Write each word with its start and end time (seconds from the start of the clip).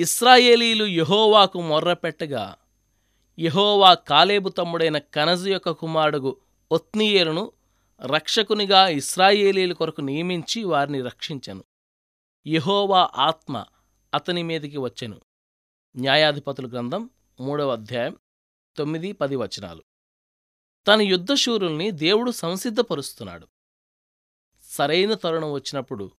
ఇస్రాయేలీలు 0.00 0.84
యహోవాకు 0.84 1.60
మొర్రపెట్టగా 1.60 2.56
యహోవా 3.38 3.94
కాలేబు 3.94 4.48
తమ్ముడైన 4.48 4.98
కనజు 4.98 5.50
యొక్క 5.50 5.70
కుమారుడు 5.70 6.36
ఒత్నీయేలును 6.72 7.52
రక్షకునిగా 8.06 8.88
ఇస్రాయేలీల 8.88 9.72
కొరకు 9.72 10.00
నియమించి 10.00 10.64
వారిని 10.64 11.00
రక్షించెను. 11.00 11.64
యహోవా 12.46 13.10
ఆత్మ 13.16 13.64
అతని 14.14 14.42
మీదికి 14.42 14.76
వచ్చెను. 14.76 15.20
న్యాయాధిపతుల 15.96 16.66
గ్రంథం 16.66 17.10
మూడవ 17.40 17.72
అధ్యాయం 17.72 18.16
తొమ్మిది 18.76 19.12
పది 19.12 19.36
వచనాలు. 19.36 19.82
తన 20.86 21.02
యుద్ధశూరుల్ని 21.02 21.90
దేవుడు 21.90 22.30
సంసిద్ధపరుస్తున్నాడు. 22.30 23.48
సరైన 24.62 25.14
తరుణం 25.14 25.52
వచ్చినప్పుడు 25.52 26.10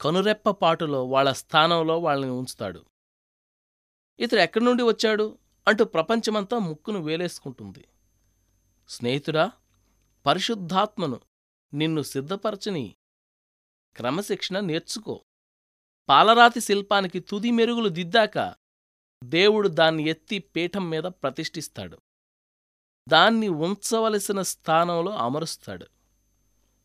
కనురెప్పపాటులో 0.00 1.04
వాళ్ళ 1.04 1.32
స్థానంలో 1.32 1.98
వాళ్ళని 1.98 2.30
ఉంచుతాడు. 2.30 2.84
ఇతడు 4.20 4.40
ఎక్కడి 4.40 4.64
నుండి 4.64 4.82
వచ్చాడు? 4.82 5.38
అంటూ 5.68 5.84
ప్రపంచమంతా 5.84 6.58
ముక్కును 6.58 7.02
వేలేసుకుంటుంది. 7.02 7.84
స్నేహితుడా 8.88 9.52
పరిశుద్ధాత్మను 10.26 11.20
నిన్ను 11.74 12.02
సిద్ధపరచని 12.02 12.94
క్రమశిక్షణ 13.96 14.60
నేర్చుకో. 14.60 15.24
పాలరాతి 16.08 16.60
శిల్పానికి 16.60 17.20
తుది 17.20 17.50
మెరుగులు 17.50 17.88
దిద్దాక 17.88 18.54
దేవుడు 19.24 19.68
దాన్ని 19.68 20.02
ఎత్తి 20.02 20.38
పీఠం 20.38 20.90
మీద 20.90 21.02
ప్రతిష్ఠిస్తాడు. 21.02 21.98
దాన్ని 23.08 23.48
ఉంచవలసిన 23.48 24.42
స్థానంలో 24.42 25.12
అమరుస్తాడు. 25.12 25.86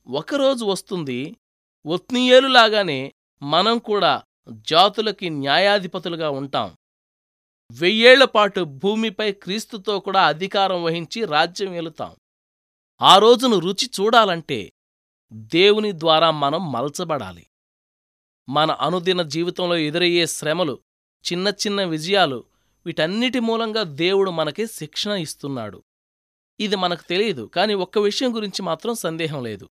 ఒకరోజు 0.07 0.65
వస్తుంది 0.65 1.37
ఒత్నీయేలులాగానే 1.85 3.13
మనం 3.43 3.77
కూడా 3.77 4.23
జాతులకి 4.49 5.29
న్యాయాధిపతులుగా 5.29 6.29
ఉంటాం. 6.29 6.77
వెయ్యేళ్ళపాటు 7.79 8.61
భూమిపై 8.61 9.31
క్రీస్తుతో 9.31 9.99
కూడా 9.99 10.27
అధికారం 10.27 10.83
వహించి 10.83 11.25
రాజ్యం 11.25 11.73
ఏలుతాం. 11.73 12.15
ఆ 13.01 13.17
రోజును 13.17 13.59
రుచి 13.59 13.89
చూడాలంటే 13.99 14.73
దేవుని 15.33 15.99
ద్వారా 15.99 16.31
మనం 16.31 16.71
మలచబడాలి. 16.71 17.47
మన 18.49 18.71
అనుదిన 18.71 19.21
జీవితంలో 19.21 19.77
ఎదురయ్యే 19.77 20.25
శ్రమలు 20.25 20.79
చిన్న 21.31 21.47
చిన్న 21.47 21.83
విజయాలు 21.83 22.43
వీటన్నిటి 22.85 23.39
మూలంగా 23.39 23.83
దేవుడు 23.83 24.31
మనకి 24.31 24.67
శిక్షణ 24.67 25.11
ఇస్తున్నాడు. 25.11 25.83
ఇది 26.59 26.75
మనకు 26.75 27.03
తెలియదు 27.09 27.41
కాని 27.41 27.73
ఒక్క 27.73 27.97
విషయం 27.97 28.35
గురించి 28.35 28.61
మాత్రం 28.61 28.93
సందేహం 28.95 29.43
లేదు. 29.43 29.69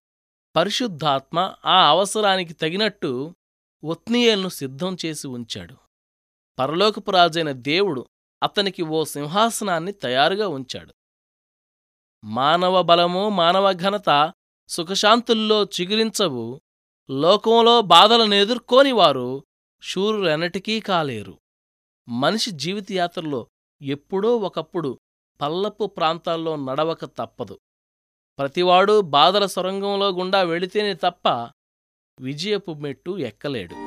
పరిశుద్ధాత్మ 0.55 1.53
ఆ 1.65 1.89
అవసరానికి 1.89 2.53
తగినట్టు 2.53 3.35
ఒత్నీయేల్ను 3.83 4.49
సిద్ధం 4.49 4.97
చేసి 5.05 5.27
ఉంచాడు. 5.27 5.82
పరలోకపు 6.59 7.11
రాజైన 7.11 7.51
దేవుడు 7.51 8.07
అతనికి 8.43 8.83
ఓ 8.83 9.03
సింహాసనాన్ని 9.03 9.91
తయారుగా 9.91 10.47
ఉంచాడు. 10.47 10.93
మానవ 12.23 12.81
బలము 12.81 13.29
మానవ 13.29 13.73
ఘనత 13.73 14.33
సుఖశాంతుల్లో 14.67 15.63
చిగురించవు. 15.63 16.61
లోకంలో 17.09 17.81
బాధలను 17.81 18.33
ఎదుర్కోనివారు 18.33 19.43
శూరులెన్నటికీ 19.83 20.79
కాలేరు. 20.79 21.39
మనిషి 22.09 22.51
జీవితయాత్రలో 22.51 23.47
ఎప్పుడో 23.81 24.37
ఒకప్పుడు 24.37 24.99
పల్లపు 25.41 25.85
ప్రాంతాల్లో 25.85 26.55
నడవక 26.55 27.05
తప్పదు. 27.05 27.59
ప్రతివాడూ 28.39 29.01
బాధల 29.01 29.45
సొరంగంలో 29.45 30.09
గుండా 30.09 30.43
వెళితేనే 30.43 30.93
తప్ప 30.93 31.51
విజయపు 32.19 32.71
మెట్టు 32.71 33.17
ఎక్కలేడు. 33.17 33.82